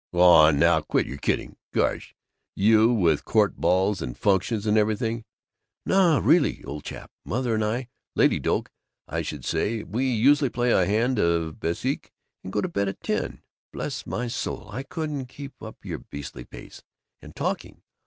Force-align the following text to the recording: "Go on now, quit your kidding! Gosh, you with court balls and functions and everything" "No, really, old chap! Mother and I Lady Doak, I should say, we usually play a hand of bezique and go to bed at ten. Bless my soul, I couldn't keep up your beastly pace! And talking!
"Go 0.11 0.21
on 0.21 0.57
now, 0.57 0.81
quit 0.81 1.05
your 1.05 1.19
kidding! 1.19 1.57
Gosh, 1.75 2.15
you 2.55 2.91
with 2.91 3.23
court 3.23 3.57
balls 3.57 4.01
and 4.01 4.17
functions 4.17 4.65
and 4.65 4.75
everything" 4.75 5.25
"No, 5.85 6.17
really, 6.19 6.63
old 6.63 6.85
chap! 6.85 7.11
Mother 7.23 7.53
and 7.53 7.63
I 7.63 7.87
Lady 8.15 8.39
Doak, 8.39 8.71
I 9.07 9.21
should 9.21 9.45
say, 9.45 9.83
we 9.83 10.11
usually 10.11 10.49
play 10.49 10.71
a 10.71 10.87
hand 10.87 11.19
of 11.19 11.59
bezique 11.59 12.11
and 12.43 12.51
go 12.51 12.61
to 12.61 12.67
bed 12.67 12.89
at 12.89 13.01
ten. 13.03 13.43
Bless 13.71 14.07
my 14.07 14.27
soul, 14.27 14.71
I 14.71 14.81
couldn't 14.81 15.27
keep 15.27 15.61
up 15.61 15.85
your 15.85 15.99
beastly 15.99 16.45
pace! 16.45 16.81
And 17.21 17.35
talking! 17.35 17.83